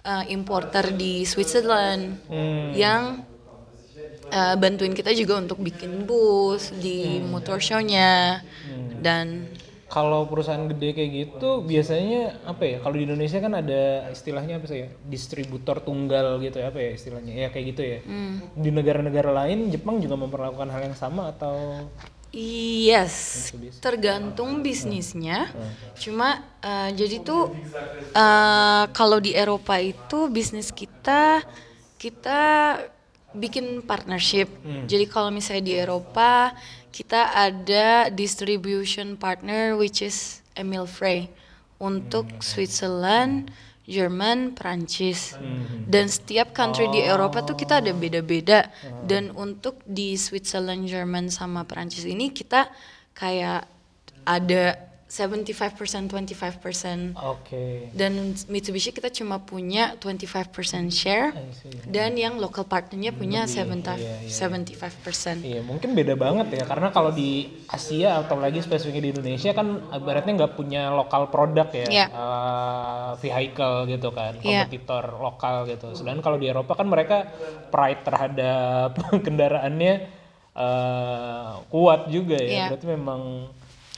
uh, 0.05 0.25
importer 0.29 0.93
di 0.93 1.25
Switzerland 1.25 2.21
yang 2.77 3.25
uh, 4.29 4.55
bantuin 4.61 4.93
kita 4.93 5.17
juga 5.17 5.41
untuk 5.41 5.65
bikin 5.65 6.05
booth 6.05 6.73
di 6.77 7.25
motor 7.25 7.57
show-nya 7.57 8.45
dan 9.01 9.49
Kalau 9.93 10.25
perusahaan 10.25 10.65
gede 10.73 10.97
kayak 10.97 11.11
gitu 11.13 11.69
biasanya 11.69 12.41
apa 12.49 12.65
ya? 12.65 12.77
Kalau 12.81 12.97
di 12.97 13.05
Indonesia 13.05 13.45
kan 13.45 13.53
ada 13.53 14.09
istilahnya 14.09 14.57
apa 14.57 14.65
sih 14.65 14.79
ya? 14.81 14.89
Distributor 15.05 15.85
tunggal 15.85 16.41
gitu 16.41 16.65
ya 16.65 16.73
apa 16.73 16.81
ya 16.81 16.97
istilahnya? 16.97 17.33
Ya 17.37 17.53
kayak 17.53 17.77
gitu 17.77 17.83
ya. 17.85 17.99
Di 18.57 18.73
negara-negara 18.73 19.29
lain 19.45 19.69
Jepang 19.69 20.01
juga 20.01 20.17
memperlakukan 20.17 20.73
hal 20.73 20.89
yang 20.89 20.97
sama 20.97 21.29
atau 21.37 21.85
Yes, 22.33 23.53
tergantung 23.85 24.65
bisnisnya. 24.65 25.53
Cuma 26.01 26.41
uh, 26.65 26.89
jadi 26.89 27.21
tuh 27.21 27.53
uh, 28.17 28.85
kalau 28.97 29.21
di 29.21 29.37
Eropa 29.37 29.77
itu 29.77 30.33
bisnis 30.33 30.73
kita 30.73 31.45
kita 32.01 32.41
bikin 33.37 33.85
partnership. 33.85 34.49
Jadi 34.89 35.05
kalau 35.13 35.29
misalnya 35.29 35.65
di 35.65 35.75
Eropa 35.77 36.57
kita 36.89 37.37
ada 37.37 38.09
distribution 38.09 39.21
partner 39.21 39.77
which 39.77 40.01
is 40.01 40.41
Emil 40.57 40.89
Frey 40.89 41.29
untuk 41.77 42.29
Switzerland, 42.41 43.53
Jerman, 43.87 44.55
Prancis. 44.55 45.35
Dan 45.89 46.07
setiap 46.07 46.55
country 46.55 46.87
di 46.93 47.03
Eropa 47.03 47.43
tuh 47.43 47.59
kita 47.59 47.83
ada 47.83 47.91
beda-beda. 47.91 48.71
Dan 49.03 49.35
untuk 49.35 49.83
di 49.83 50.15
Switzerland, 50.15 50.87
Jerman 50.87 51.33
sama 51.33 51.67
Prancis 51.67 52.07
ini 52.07 52.31
kita 52.31 52.71
kayak 53.13 53.67
ada 54.23 54.92
75% 55.13 56.09
25%. 56.09 57.13
Oke. 57.21 57.93
Dan 57.93 58.33
Mitsubishi 58.49 58.97
kita 58.97 59.13
cuma 59.13 59.45
punya 59.45 59.93
25% 60.01 60.49
share 60.89 61.37
dan 61.85 62.17
yang 62.17 62.41
local 62.41 62.65
partnernya 62.65 63.13
punya 63.13 63.45
70 63.45 63.85
75%. 64.25 65.45
Iya 65.45 65.61
mungkin 65.61 65.93
beda 65.93 66.17
banget 66.17 66.57
ya 66.57 66.65
karena 66.65 66.89
kalau 66.89 67.13
di 67.13 67.45
Asia 67.69 68.25
atau 68.25 68.41
lagi 68.41 68.65
spesifiknya 68.65 69.05
di 69.05 69.11
Indonesia 69.13 69.53
kan 69.53 69.93
ibaratnya 69.93 70.33
nggak 70.33 70.55
punya 70.57 70.89
lokal 70.89 71.29
produk 71.29 71.69
ya 71.69 71.87
Iya. 71.93 72.07
eh, 72.09 73.11
vehicle 73.21 73.93
gitu 73.93 74.09
kan 74.17 74.33
Iya. 74.41 74.65
kompetitor 74.65 75.05
lokal 75.21 75.69
gitu. 75.69 75.93
Sedangkan 75.93 76.25
kalau 76.25 76.41
di 76.41 76.49
Eropa 76.49 76.73
kan 76.73 76.89
mereka 76.89 77.29
pride 77.69 78.01
terhadap 78.01 78.97
kendaraannya 79.29 80.09
eh, 80.57 81.51
kuat 81.69 82.09
juga 82.09 82.41
ya. 82.41 82.49
Iya. 82.49 82.65
Berarti 82.73 82.87
memang 82.89 83.21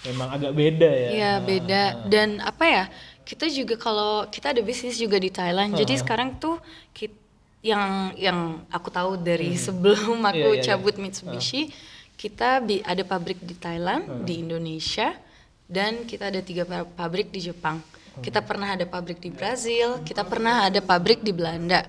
memang 0.06 0.28
agak 0.30 0.52
beda 0.52 0.90
ya. 0.90 1.08
Iya 1.10 1.32
beda. 1.40 1.82
dan 2.06 2.28
apa 2.40 2.64
ya 2.64 2.84
kita 3.22 3.48
juga 3.48 3.74
kalau 3.76 4.28
kita 4.28 4.52
ada 4.52 4.60
bisnis 4.60 4.94
juga 4.94 5.16
di 5.16 5.28
Thailand. 5.28 5.72
Jadi 5.74 5.94
sekarang 5.96 6.36
tuh 6.36 6.60
kit- 6.90 7.16
yang 7.60 8.12
yang 8.14 8.38
aku 8.68 8.88
tahu 8.88 9.16
dari 9.16 9.56
sebelum 9.56 10.20
aku 10.22 10.36
Iya, 10.36 10.48
iya, 10.50 10.60
iya. 10.60 10.66
cabut 10.70 10.94
Mitsubishi 10.94 11.72
kita 12.14 12.60
bi- 12.60 12.84
ada 12.84 13.00
pabrik 13.02 13.40
di 13.40 13.54
Thailand 13.54 14.22
di 14.22 14.38
Indonesia 14.38 15.16
dan 15.64 16.04
kita 16.04 16.28
ada 16.28 16.38
tiga 16.38 16.62
pa- 16.62 16.84
pabrik 16.84 17.28
di 17.28 17.40
Jepang. 17.40 17.80
Kita 18.14 18.38
pernah 18.40 18.76
ada 18.76 18.84
pabrik 18.84 19.18
di 19.18 19.26
Brazil 19.28 20.04
kita 20.04 20.22
pernah 20.22 20.68
ada 20.68 20.78
pabrik 20.78 21.18
di 21.20 21.32
Belanda. 21.32 21.82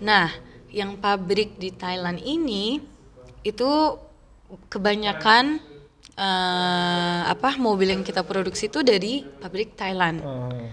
Nah 0.00 0.28
yang 0.68 0.98
pabrik 0.98 1.54
di 1.56 1.70
Thailand 1.72 2.18
ini 2.18 2.82
itu 3.40 3.70
kebanyakan 4.66 5.62
eh, 6.20 7.20
apa 7.24 7.56
mobil 7.56 7.96
yang 7.96 8.04
kita 8.04 8.20
produksi 8.20 8.68
itu 8.68 8.84
dari 8.84 9.24
pabrik 9.24 9.72
Thailand. 9.74 10.20
Hmm. 10.20 10.68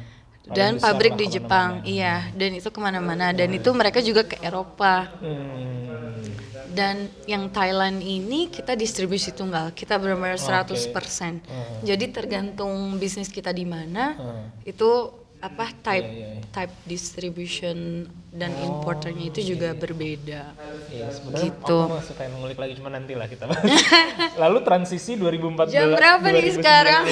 dan 0.48 0.80
pabrik 0.80 1.20
di 1.20 1.28
Jepang 1.28 1.84
iya. 1.84 2.32
Dan 2.32 2.56
itu 2.56 2.72
ke 2.72 2.80
mana-mana. 2.80 3.36
Dan 3.36 3.52
itu 3.52 3.68
mereka 3.76 4.00
juga 4.04 4.24
ke 4.28 4.40
Eropa. 4.44 5.08
Hmm. 5.24 5.96
dan 6.78 7.10
yang 7.26 7.50
Thailand 7.50 8.06
ini 8.06 8.54
kita 8.54 8.78
distribusi 8.78 9.34
tunggal. 9.34 9.74
Kita 9.74 9.98
benar-benar 9.98 10.38
100% 10.38 10.94
jadi 11.82 12.06
tergantung 12.14 13.02
bisnis 13.02 13.34
kita 13.34 13.50
di 13.50 13.66
mana 13.66 14.14
itu 14.62 15.10
apa 15.38 15.70
type 15.80 16.10
type 16.50 16.74
distribution 16.84 18.04
dan 18.32 18.50
importernya 18.58 19.30
itu 19.30 19.54
juga 19.54 19.74
berbeda. 19.74 20.54
Iya, 20.90 21.08
sebenarnya 21.10 21.46
Gitu. 21.48 21.78
aku 21.78 21.94
masih 21.94 22.14
pengen 22.14 22.34
ngulik 22.38 22.58
lagi 22.58 22.74
cuma 22.76 22.90
nanti 22.90 23.14
lah 23.14 23.26
kita. 23.26 23.46
Lalu 24.42 24.58
transisi 24.62 25.14
2014 25.14 25.70
Jam 25.70 25.94
berapa 25.94 26.26
nih 26.26 26.42
2019, 26.50 26.58
sekarang? 26.58 27.04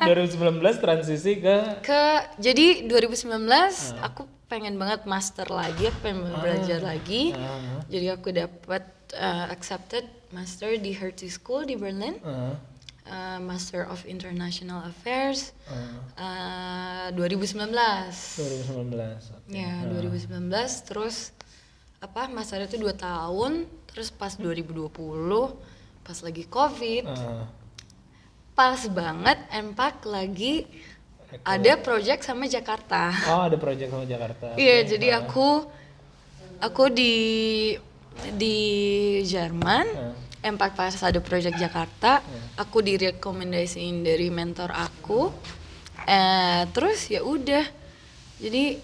2019 0.60 0.84
transisi 0.84 1.32
ke? 1.38 1.56
Ke 1.80 2.02
jadi 2.38 2.86
2019 2.86 3.46
aku 4.02 4.22
pengen 4.44 4.74
banget 4.76 5.06
master 5.06 5.48
lagi 5.48 5.88
aku 5.88 5.98
pengen 6.02 6.30
belajar 6.36 6.78
lagi. 6.78 7.32
jadi 7.86 8.14
aku 8.14 8.28
dapat 8.30 8.84
uh, 9.14 9.46
accepted 9.48 10.04
master 10.30 10.74
di 10.76 10.90
Hertie 10.90 11.30
School 11.30 11.62
di 11.64 11.74
Berlin. 11.74 12.18
Eh, 12.18 12.52
Uh, 13.04 13.36
Master 13.36 13.84
of 13.84 14.00
International 14.08 14.80
Affairs 14.88 15.52
uh-huh. 15.68 16.16
uh. 16.16 17.12
Uh, 17.12 17.20
2019. 17.20 17.68
2019. 17.68 18.96
Okay. 19.44 19.60
Ya, 19.60 19.84
nah. 19.84 19.92
uh. 19.92 20.08
2019 20.08 20.88
terus 20.88 21.36
apa 22.00 22.32
Mas 22.32 22.48
itu 22.48 22.80
dua 22.80 22.96
tahun, 22.96 23.68
terus 23.92 24.08
pas 24.08 24.32
2020 24.40 24.88
pas 26.00 26.18
lagi 26.24 26.48
Covid. 26.48 27.04
Uh. 27.04 27.44
Pas 28.56 28.80
banget 28.88 29.36
Empak 29.52 30.08
lagi 30.08 30.64
Eko. 31.28 31.44
ada 31.44 31.72
project 31.76 32.24
sama 32.24 32.48
Jakarta. 32.48 33.12
Oh, 33.28 33.44
ada 33.44 33.60
project 33.60 33.92
sama 33.92 34.08
Jakarta. 34.08 34.56
Iya, 34.56 34.80
okay. 34.80 34.88
jadi 34.96 35.06
uh-huh. 35.12 35.28
aku 35.28 35.48
aku 36.56 36.84
di 36.88 37.14
di 38.32 38.56
Jerman. 39.28 39.86
Uh 39.92 40.23
empat 40.44 40.76
pas 40.76 40.92
ada 40.92 41.20
Project 41.24 41.56
Jakarta. 41.56 42.20
Yeah. 42.20 42.60
aku 42.60 42.84
direkomendasiin 42.84 44.04
dari 44.04 44.28
mentor 44.28 44.70
aku. 44.70 45.32
Eh 46.04 46.68
terus 46.76 47.08
ya 47.08 47.24
udah. 47.24 47.64
Jadi 48.38 48.76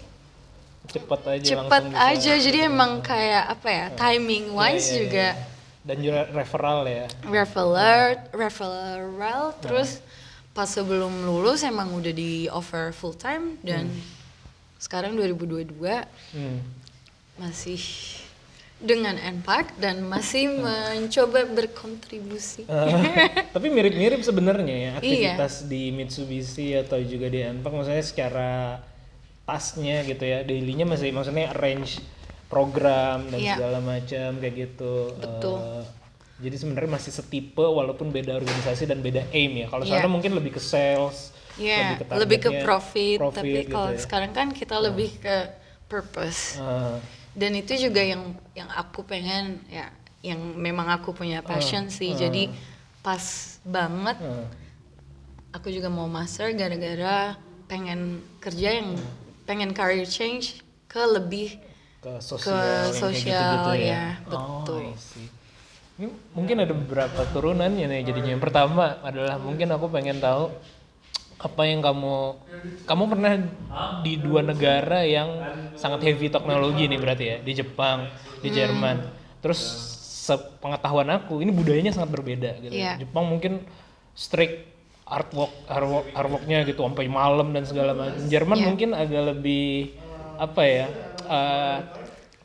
cepet 0.89 1.21
aja 1.29 1.45
cepat 1.53 1.85
aja. 1.93 2.33
Jadi 2.41 2.59
emang 2.65 3.05
kayak 3.05 3.45
apa 3.53 3.67
ya 3.69 3.85
iya. 3.87 3.87
timing 3.93 4.45
wise 4.57 4.73
yeah, 4.73 4.81
yeah, 4.81 4.97
juga. 4.97 5.27
Iya. 5.29 5.49
dan 5.81 5.97
juga 5.97 6.21
referral 6.33 6.79
ya. 6.85 7.05
Referral 7.25 8.09
referral. 8.33 9.43
Iya. 9.53 9.59
Terus 9.61 9.89
pas 10.51 10.67
sebelum 10.67 11.23
lulus 11.23 11.63
emang 11.63 11.93
udah 11.93 12.13
di 12.13 12.49
offer 12.49 12.89
full 12.91 13.13
time. 13.13 13.61
Dan 13.61 13.85
hmm. 13.87 14.01
sekarang 14.81 15.13
2022 15.13 15.77
hmm. 15.77 16.57
masih 17.37 17.81
dengan 18.81 19.13
NPAK 19.13 19.77
dan 19.77 20.01
masih 20.03 20.49
mencoba 20.51 21.45
berkontribusi. 21.45 22.65
tapi 23.55 23.67
mirip-mirip 23.67 24.19
sebenarnya 24.19 24.73
ya 24.73 24.81
Iya. 24.81 24.91
aktivitas 25.37 25.53
di 25.65 25.89
Mitsubishi 25.89 26.73
atau 26.73 26.97
juga 26.97 27.27
di 27.27 27.41
Anpak 27.41 27.69
maksudnya 27.69 28.01
secara 28.01 28.51
tasnya 29.43 30.01
gitu 30.01 30.21
ya 30.21 30.41
dailynya 30.41 30.85
masih 30.85 31.11
maksudnya 31.11 31.51
arrange 31.51 32.01
program 32.47 33.29
dan 33.29 33.39
Iya. 33.39 33.53
segala 33.55 33.79
macam 33.79 34.29
kayak 34.37 34.55
gitu 34.57 34.95
Betul. 35.15 35.57
Eh, 35.57 35.85
jadi 36.41 36.55
sebenarnya 36.57 36.91
masih 36.91 37.11
setipe 37.11 37.61
walaupun 37.61 38.09
beda 38.09 38.33
organisasi 38.33 38.89
dan 38.89 38.99
beda 38.99 39.29
aim 39.31 39.55
ya 39.55 39.67
kalau 39.69 39.85
Iya. 39.85 39.93
sana 39.97 40.09
mungkin 40.09 40.33
lebih 40.33 40.57
ke 40.57 40.61
sales 40.61 41.31
Iya, 41.55 41.99
ke 41.99 42.15
lebih 42.15 42.37
ke 42.39 42.49
profit, 42.63 43.17
profit 43.19 43.37
tapi 43.37 43.49
gitu 43.61 43.71
kalau 43.71 43.91
ya. 43.91 43.99
sekarang 43.99 44.31
kan 44.31 44.47
kita 44.49 44.79
lebih 44.79 45.11
ke 45.19 45.51
purpose. 45.85 46.55
Eh, 46.57 46.97
Dan 47.31 47.55
itu 47.55 47.73
juga 47.79 48.03
yang 48.03 48.35
yang 48.51 48.67
aku 48.71 49.07
pengen 49.07 49.63
ya 49.71 49.87
yang 50.21 50.39
memang 50.59 50.87
aku 50.91 51.15
punya 51.15 51.39
passion 51.41 51.87
sih. 51.87 52.13
Jadi 52.13 52.51
pas 53.01 53.57
banget 53.65 54.17
eh. 54.21 54.47
aku 55.55 55.73
juga 55.73 55.89
mau 55.89 56.05
master 56.05 56.53
gara-gara 56.53 57.35
pengen 57.65 58.21
kerja 58.43 58.83
yang 58.83 58.99
pengen 59.47 59.73
career 59.73 60.05
change 60.05 60.61
ke 60.85 61.01
lebih 61.01 61.57
ke 62.03 62.11
ke 62.17 62.21
sosial, 62.21 62.57
kayak 62.57 62.97
sosial 62.97 63.41
gitu-gitu 63.41 63.73
ya, 63.87 64.03
Oh, 64.27 64.65
betul. 64.65 64.83
See. 64.97 65.29
Ini 66.01 66.07
mungkin 66.33 66.55
ada 66.65 66.73
beberapa 66.73 67.21
turunannya 67.29 67.85
nih 67.85 68.01
jadinya. 68.09 68.33
Yang 68.33 68.43
pertama 68.49 68.97
adalah 69.05 69.37
mungkin 69.37 69.69
aku 69.69 69.85
pengen 69.87 70.17
tahu 70.17 70.49
apa 71.41 71.61
yang 71.65 71.81
kamu 71.81 72.37
kamu 72.85 73.03
pernah 73.07 73.33
di 73.99 74.13
dua 74.15 74.41
negara 74.41 75.01
yang 75.01 75.29
sangat 75.73 76.05
heavy 76.05 76.29
teknologi 76.29 76.85
nih 76.85 76.99
berarti 77.01 77.25
ya 77.25 77.37
di 77.39 77.51
Jepang 77.51 78.05
di 78.39 78.47
Hmm. 78.47 78.55
Jerman 78.55 78.97
terus 79.41 79.57
sepengetahuan 80.21 81.09
aku 81.09 81.41
ini 81.41 81.49
budayanya 81.49 81.89
sangat 81.89 82.13
berbeda 82.13 82.61
gitu 82.61 82.71
Iya. 82.71 83.01
Jepang 83.01 83.25
mungkin 83.25 83.65
strict 84.13 84.69
artwork 85.03 85.49
artwork 85.65 86.07
artworknya 86.13 86.61
gitu 86.63 86.85
sampai 86.85 87.09
malam 87.09 87.49
dan 87.49 87.65
segala 87.65 87.91
macam 87.91 88.21
Jerman 88.23 88.55
Iya. 88.55 88.65
mungkin 88.69 88.89
agak 88.93 89.23
lebih 89.33 89.97
apa 90.37 90.61
ya 90.61 90.85
eh, 91.27 91.77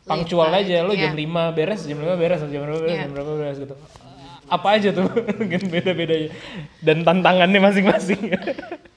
punctual 0.02 0.48
Late 0.48 0.64
aja 0.64 0.76
lo 0.82 0.94
night, 0.94 1.02
jam 1.02 1.12
iya. 1.12 1.52
5 1.52 1.52
beres 1.52 1.80
jam 1.84 1.98
5 1.98 2.16
beres 2.16 2.40
jam 2.42 2.60
berapa 2.62 2.80
beres 2.80 2.90
Iya. 2.90 3.02
jam 3.04 3.12
berapa 3.12 3.32
beres 3.36 3.56
gitu 3.60 3.74
apa 4.46 4.68
aja 4.72 4.90
tuh 4.90 5.06
mungkin 5.08 5.62
beda-bedanya 5.72 6.30
dan 6.80 7.02
tantangannya 7.02 7.60
masing-masing 7.60 8.20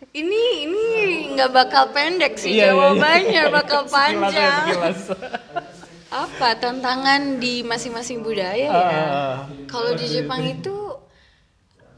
Ini 0.10 0.41
ini 0.60 0.86
nggak 1.32 1.51
bakal 1.51 1.89
pendek 1.89 2.34
sih 2.36 2.50
Iya, 2.51 2.58
iya, 2.58 2.65
iya. 2.65 2.74
jawabannya, 2.74 3.44
bakal 3.51 3.82
Sekilas 3.84 3.94
aja, 3.94 4.18
panjang. 4.20 4.58
sekilas. 4.60 5.00
Apa 6.10 6.48
tantangan 6.58 7.22
di 7.38 7.62
masing-masing 7.62 8.20
budaya 8.20 8.58
ya? 8.58 9.06
Ah, 9.06 9.36
Kalau 9.65 9.94
di 9.94 10.10
Jepang 10.10 10.41
itu 10.41 10.74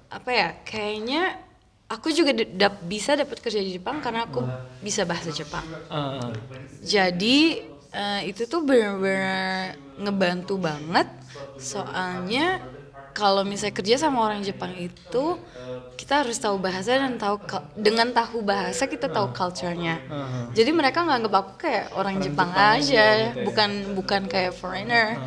apa 0.08 0.28
ya? 0.30 0.48
Kayaknya 0.62 1.40
aku 1.88 2.12
juga 2.12 2.36
dap- 2.36 2.84
bisa 2.84 3.16
dapat 3.16 3.40
kerja 3.40 3.60
di 3.60 3.80
Jepang 3.80 4.00
karena 4.00 4.28
aku 4.28 4.44
bisa 4.80 5.08
bahasa 5.08 5.32
Jepang. 5.32 5.64
ah. 5.88 6.36
Jadi 6.84 7.64
eh, 7.90 8.22
itu 8.26 8.44
tuh 8.44 8.60
benar-benar 8.62 9.76
ngebantu 9.98 10.60
banget. 10.60 11.08
Soalnya 11.56 12.60
kalau 13.12 13.44
misalnya 13.44 13.76
kerja 13.76 13.96
sama 14.02 14.24
orang 14.24 14.42
Jepang 14.42 14.74
itu 14.76 15.38
kita 15.96 16.26
harus 16.26 16.40
tahu 16.42 16.58
bahasa 16.58 16.98
dan 16.98 17.16
tahu 17.16 17.38
dengan 17.78 18.10
tahu 18.10 18.42
bahasa 18.42 18.90
kita 18.90 19.08
tahu 19.08 19.32
culture-nya. 19.32 20.02
Jadi 20.52 20.72
mereka 20.74 21.06
nggak 21.06 21.18
anggap 21.22 21.36
aku 21.46 21.54
kayak 21.62 21.86
orang 21.94 22.18
Jepang, 22.24 22.50
aja, 22.52 23.36
bukan 23.46 23.94
bukan 23.94 24.26
kayak 24.26 24.56
foreigner. 24.58 25.22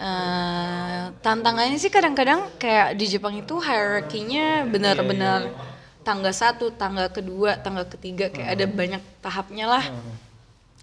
Eh, 0.00 1.02
tantangannya 1.20 1.76
sih 1.76 1.92
kadang-kadang 1.92 2.48
kayak 2.56 2.96
di 2.96 3.04
Jepang 3.04 3.36
itu 3.36 3.60
hierarkinya 3.60 4.64
benar-benar 4.64 5.52
tangga 6.00 6.32
satu, 6.32 6.72
tangga 6.72 7.12
kedua, 7.12 7.60
tangga 7.60 7.84
ketiga 7.84 8.32
kayak 8.32 8.48
ada 8.56 8.64
banyak 8.64 9.02
tahapnya 9.20 9.68
lah. 9.68 9.84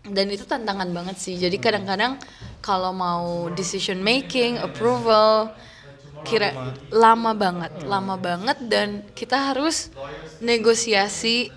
Dan 0.08 0.30
itu 0.30 0.46
tantangan 0.46 0.94
banget 0.94 1.18
sih. 1.18 1.36
Jadi 1.36 1.58
kadang-kadang 1.58 2.22
kalau 2.62 2.94
mau 2.94 3.50
decision 3.58 4.00
making, 4.06 4.62
approval, 4.62 5.50
kira 6.28 6.50
lama 6.92 7.32
banget, 7.32 7.74
lama 7.88 8.16
banget 8.20 8.58
dan 8.68 8.88
kita 9.16 9.52
harus 9.52 9.88
negosiasi 10.44 11.52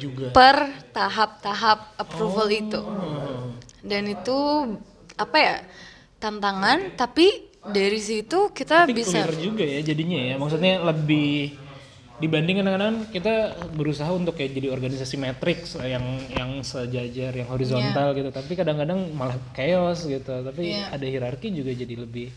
juga. 0.00 0.32
per 0.32 0.56
tahap-tahap 0.96 1.96
approval 1.96 2.48
itu. 2.52 2.80
Dan 3.80 4.08
itu 4.08 4.36
apa 5.16 5.38
ya? 5.40 5.56
tantangan 6.20 7.00
tapi 7.00 7.48
dari 7.64 7.96
situ 7.96 8.52
kita 8.52 8.84
tapi 8.84 8.92
bisa 8.92 9.24
juga 9.40 9.64
ya 9.64 9.80
jadinya 9.80 10.20
ya. 10.20 10.34
Maksudnya 10.36 10.84
lebih 10.84 11.56
dibanding 12.20 12.60
kadang-kadang 12.60 12.96
kita 13.08 13.34
berusaha 13.72 14.12
untuk 14.12 14.36
kayak 14.36 14.52
jadi 14.52 14.68
organisasi 14.68 15.16
matrix 15.16 15.80
yang 15.80 16.04
yang 16.28 16.60
sejajar 16.60 17.32
yang 17.32 17.48
horizontal 17.48 18.12
gitu. 18.12 18.28
Tapi 18.28 18.52
kadang-kadang 18.52 19.08
malah 19.16 19.40
chaos 19.56 20.04
gitu. 20.04 20.44
Tapi 20.44 20.76
Iya. 20.76 20.92
ada 20.92 21.06
hierarki 21.08 21.48
juga 21.56 21.72
jadi 21.72 21.96
lebih 21.96 22.28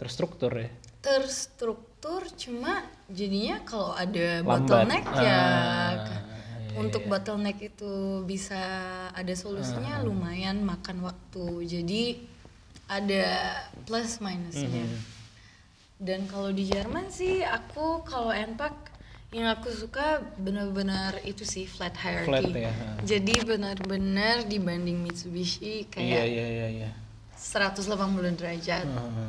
terstruktur 0.00 0.56
ya 0.56 0.68
terstruktur 1.00 2.22
cuma 2.34 2.80
jadinya 3.08 3.60
kalau 3.62 3.92
ada 3.92 4.40
Lambat. 4.40 4.46
bottleneck 4.62 5.04
ya 5.16 5.32
Ah, 5.34 5.92
ka- 5.98 6.22
iya, 6.62 6.76
untuk 6.76 7.02
bottleneck 7.04 7.58
itu 7.58 7.92
bisa 8.22 8.60
ada 9.10 9.34
solusinya 9.34 9.98
Ah. 9.98 10.04
lumayan 10.04 10.62
makan 10.62 11.02
waktu. 11.02 11.46
Jadi 11.66 12.02
ada 12.86 13.24
plus 13.82 14.18
minusnya. 14.18 14.86
Mhm. 14.86 15.18
dan 16.00 16.24
kalau 16.24 16.48
di 16.48 16.64
Jerman 16.64 17.06
sih 17.08 17.44
aku 17.44 18.00
kalau 18.02 18.32
NPAK 18.32 18.72
yang 19.30 19.52
aku 19.52 19.68
suka 19.68 20.24
benar-benar 20.34 21.20
itu 21.22 21.44
sih 21.44 21.64
flat 21.64 21.92
hierarchy. 21.94 22.40
Flat 22.40 22.56
ya, 22.56 22.72
jadi 23.04 23.44
benar-benar 23.44 24.42
dibanding 24.44 24.96
Mitsubishi 24.96 25.84
iya 25.84 25.86
kayak 25.86 26.24
iya 26.26 26.46
iya. 26.48 26.66
iya 26.72 26.90
180 27.36 27.84
derajat. 28.32 28.88
Ah, 28.88 29.28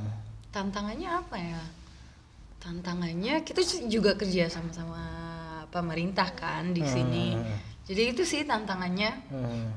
tantangannya 0.52 1.10
apa 1.10 1.36
ya 1.40 1.64
tantangannya 2.62 3.42
kita 3.42 3.64
juga 3.90 4.14
kerja 4.14 4.52
sama-sama 4.52 5.02
pemerintah 5.74 6.30
kan 6.36 6.76
di 6.76 6.84
sini 6.84 7.34
jadi 7.88 8.14
itu 8.14 8.22
sih 8.28 8.46
tantangannya 8.46 9.12
ah. 9.32 9.72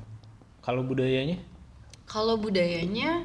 kalau 0.61 0.85
budayanya 0.85 1.41
kalau 2.05 2.37
budayanya 2.37 3.25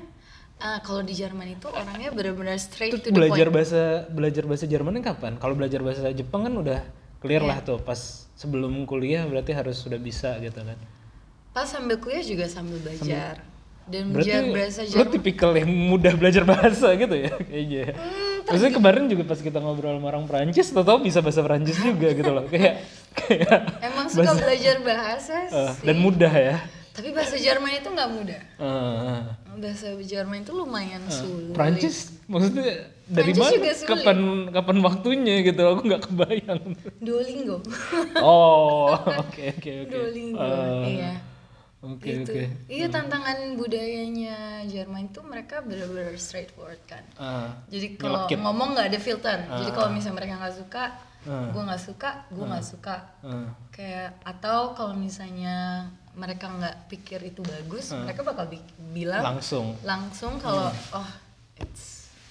ah, 0.63 0.79
kalau 0.79 1.03
di 1.03 1.11
Jerman 1.11 1.59
itu 1.59 1.67
orangnya 1.67 2.13
benar-benar 2.15 2.55
straight 2.55 2.95
Terus 2.95 3.03
to 3.03 3.09
the 3.11 3.17
belajar 3.19 3.47
point 3.51 3.55
bahasa 3.59 3.83
belajar 4.07 4.43
bahasa 4.47 4.65
Jermannya 4.69 5.03
kapan? 5.03 5.35
Kalau 5.35 5.55
belajar 5.55 5.83
bahasa 5.83 6.07
Jepang 6.15 6.47
kan 6.47 6.53
udah 6.55 6.79
clear 7.19 7.43
Iya. 7.43 7.49
lah 7.51 7.59
tuh 7.59 7.79
pas 7.83 7.99
sebelum 8.39 8.87
kuliah 8.87 9.27
berarti 9.27 9.51
harus 9.51 9.75
sudah 9.83 9.99
bisa 9.99 10.39
gitu 10.39 10.63
kan. 10.63 10.79
pas 11.51 11.67
sambil 11.67 11.99
kuliah 11.99 12.23
juga 12.23 12.47
sambil 12.47 12.79
belajar 12.79 13.43
dan 13.89 14.03
Berarti 14.09 14.29
belajar 14.29 14.43
bahasa 14.53 14.79
lo 14.79 14.87
Jerman 14.87 15.09
tipikal 15.11 15.51
yang 15.51 15.71
mudah 15.89 16.13
belajar 16.13 16.43
bahasa 16.45 16.87
gitu 17.01 17.15
ya 17.17 17.33
kayaknya. 17.35 17.85
Maksudnya 18.45 18.73
kemarin 18.73 19.03
juga 19.05 19.23
pas 19.25 19.39
kita 19.39 19.57
ngobrol 19.57 19.93
sama 19.93 20.07
orang 20.07 20.25
Perancis, 20.25 20.69
tau 20.69 20.81
tau 20.81 20.97
bisa 20.97 21.19
bahasa 21.19 21.41
Perancis 21.41 21.77
juga 21.87 22.07
gitu 22.11 22.29
loh. 22.29 22.45
Kayak 22.45 22.85
kayak 23.11 23.59
emang 23.81 24.05
suka 24.07 24.31
belajar 24.31 24.75
bahasa 24.79 25.33
eh, 25.49 25.71
sih 25.73 25.83
dan 25.83 25.95
mudah 25.97 26.29
ya. 26.29 26.57
tapi 26.89 27.09
bahasa 27.09 27.35
Jerman 27.35 27.71
itu 27.73 27.87
nggak 27.87 28.09
mudah 28.11 28.41
Eh, 28.59 29.19
bahasa 29.55 29.87
Jerman 29.95 30.37
itu 30.39 30.51
lumayan 30.51 30.99
sulit 31.07 31.55
Perancis 31.55 32.11
maksudnya 32.25 32.91
dari 33.05 33.31
Perancis 33.31 33.39
mana? 33.41 33.55
juga 33.55 33.71
sulit. 33.71 33.89
Kapan 33.89 34.17
kapan 34.51 34.77
waktunya 34.79 35.35
gitu? 35.41 35.61
Aku 35.65 35.81
nggak 35.81 36.03
kebayang. 36.05 36.61
Duolingo 36.99 37.57
Oh, 38.19 38.93
oke 39.15 39.43
oke 39.55 39.71
oke. 39.79 39.89
Duolingo 39.89 40.37
Eh, 40.37 40.87
iya 40.93 41.13
Oke 41.79 42.11
gitu. 42.13 42.27
oke. 42.29 42.43
Iya 42.67 42.87
tantangan 42.87 43.55
budayanya 43.55 44.37
Jerman 44.67 45.07
itu 45.07 45.23
mereka 45.23 45.63
benar-benar 45.63 46.11
straightforward 46.15 46.83
kan. 46.83 47.03
Ah, 47.15 47.55
Jadi 47.65 47.95
kalau 47.95 48.27
ngomong 48.27 48.75
nggak 48.75 48.87
ada 48.91 48.99
filter. 48.99 49.37
Jadi 49.41 49.71
kalau 49.71 49.89
misalnya 49.89 50.17
mereka 50.17 50.33
nggak 50.37 50.57
suka, 50.57 50.83
Ah. 51.21 51.47
gue 51.47 51.61
nggak 51.61 51.79
suka, 51.81 52.09
gue 52.27 52.45
nggak 52.45 52.65
suka. 52.65 52.95
ah. 53.21 53.47
Kayak 53.69 54.19
atau 54.21 54.71
kalau 54.73 54.91
misalnya 54.93 55.87
mereka 56.11 56.47
nggak 56.49 56.75
pikir 56.87 57.19
itu 57.25 57.39
bagus, 57.41 57.95
mereka 57.95 58.23
bakal 58.23 58.45
bi- 58.45 58.59
bilang 58.91 59.23
langsung. 59.35 59.71
langsung 59.81 60.35
kalau 60.35 60.67
oh 60.91 61.09
it's 61.55 61.88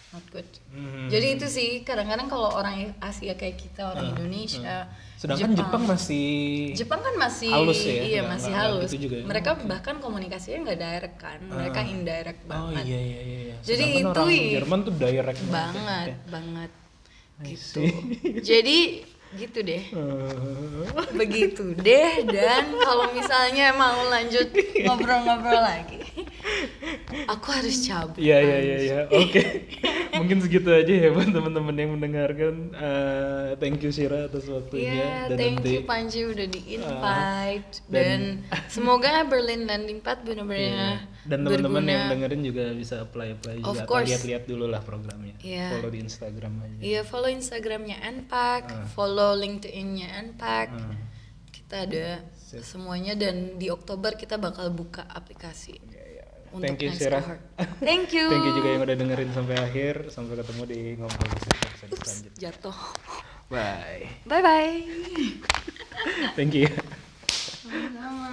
not 0.08 0.24
good. 0.28 0.48
Hmm. 0.68 1.06
Jadi 1.06 1.36
itu 1.36 1.46
sih 1.46 1.68
kadang-kadang 1.80 2.26
kalau 2.26 2.48
orang 2.50 2.96
Asia 2.98 3.34
kayak 3.34 3.56
kita 3.56 3.92
orang 3.92 4.14
Indonesia, 4.14 4.88
Sedangkan 5.14 5.52
Jepang, 5.52 5.82
masih 5.84 6.28
Jepang 6.72 7.00
kan 7.02 7.14
masih 7.14 7.50
halus 7.50 7.82
ya, 7.82 7.92
iya 7.98 8.20
nggak- 8.22 8.30
masih 8.30 8.48
nggak- 8.48 8.64
nggak 8.64 8.78
halus. 8.78 8.88
gitu 8.88 8.96
juga 9.04 9.16
ya? 9.18 9.24
Mereka 9.26 9.50
bahkan 9.66 9.96
komunikasinya 9.98 10.58
nggak 10.64 10.78
direct 10.78 11.16
kan, 11.18 11.38
mereka 11.42 11.80
indirect 11.84 12.40
Oh 12.40 12.48
banget. 12.48 12.84
iya 12.86 13.00
iya 13.00 13.20
iya. 13.20 13.38
iya. 13.44 13.56
Jadi 13.60 13.84
Sedangkan 13.84 14.00
itu 14.00 14.20
orang 14.22 14.52
Jerman 14.54 14.80
tuh 14.80 14.94
direct 14.96 15.42
banget 15.48 16.08
banget 16.26 16.70
I 17.38 17.44
gitu. 17.44 17.82
Jadi 18.50 18.78
gitu 19.36 19.60
deh. 19.60 19.84
Begitu 21.12 21.76
deh 21.76 22.24
dan 22.24 22.72
kalau 22.78 23.12
misalnya 23.12 23.74
mau 23.74 24.08
lanjut 24.08 24.48
ngobrol-ngobrol 24.78 25.60
lagi, 25.60 26.00
aku 27.26 27.46
harus 27.52 27.76
cabut. 27.84 28.16
Iya 28.16 28.38
iya 28.40 28.58
iya 28.58 28.76
iya. 28.78 29.00
Oke. 29.10 29.68
Mungkin 30.16 30.40
segitu 30.40 30.66
aja 30.72 30.90
ya 30.90 31.08
buat 31.12 31.28
teman-teman 31.28 31.76
yang 31.76 31.90
mendengarkan. 31.94 32.54
Eh, 32.72 33.48
thank 33.56 33.78
you 33.80 33.90
Shira 33.90 34.26
atas 34.26 34.48
waktunya 34.48 35.28
Iya, 35.28 35.36
thank 35.36 35.60
nanti 35.60 35.70
you 35.76 35.82
Panji 35.84 36.20
udah 36.24 36.46
di 36.48 36.60
invite 36.74 37.68
Ah, 37.78 37.86
dan- 37.86 38.42
dan, 38.48 38.66
semoga 38.66 39.22
Berlin 39.24 39.64
Landing 39.64 40.00
Pad 40.00 40.24
benar-benar 40.24 40.58
Iya. 40.58 40.90
Dan 41.26 41.42
teman-teman 41.42 41.84
yang 41.88 42.04
dengerin 42.12 42.42
juga 42.46 42.64
bisa 42.76 43.02
apply 43.02 43.28
apply 43.40 43.54
juga 43.58 43.82
atau 43.82 44.02
lihat-lihat 44.04 44.44
dulu 44.46 44.66
lah 44.70 44.80
programnya. 44.84 45.34
Iya. 45.42 45.74
Follow 45.74 45.90
di 45.90 46.00
Instagram 46.04 46.52
aja. 46.62 46.78
Iya, 46.78 47.00
follow 47.02 47.30
Instagramnya 47.30 47.96
Unpack, 48.06 48.64
follow 48.94 49.34
LinkedIn-nya 49.34 50.08
Unpack. 50.22 50.68
Ah. 50.70 50.94
Kita 51.50 51.84
ada 51.84 52.06
semuanya 52.64 53.12
dan 53.18 53.60
di 53.60 53.68
Oktober 53.68 54.16
kita 54.16 54.40
bakal 54.40 54.72
buka 54.72 55.04
aplikasi 55.04 55.76
untuk 56.48 56.64
Thank 56.64 56.80
you. 56.80 56.90
Cohort. 56.96 57.40
Thank 57.88 58.08
you. 58.16 58.26
Thank 58.32 58.44
you 58.48 58.52
juga 58.56 58.68
yang 58.72 58.82
udah 58.88 58.96
dengerin 58.96 59.30
sampai 59.36 59.56
akhir. 59.60 59.94
Sampai 60.08 60.40
ketemu 60.40 60.62
di 60.64 60.80
ngobrol 60.96 61.28
selanjutnya. 61.76 62.32
Jatuh. 62.48 62.78
Bye. 63.52 64.08
Bye 64.24 64.42
bye. 64.44 64.76
Thank 66.38 66.56
you. 66.56 66.68
Sama-sama. 67.68 68.28